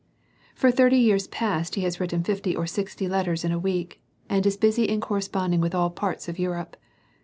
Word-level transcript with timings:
For 0.55 0.71
thirty 0.71 0.97
years 0.97 1.27
past 1.27 1.75
he 1.75 1.81
has 1.83 1.99
written 1.99 2.23
fifty 2.23 2.55
or 2.55 2.65
sixty 2.65 3.07
letters 3.07 3.45
in 3.45 3.51
a 3.51 3.59
week, 3.59 4.01
and 4.27 4.43
is 4.47 4.57
busy 4.57 4.85
in 4.85 4.99
corresponding 4.99 5.61
with 5.61 5.75
all 5.75 5.91
parts 5.91 6.27
of 6.27 6.39
Europe. 6.39 6.75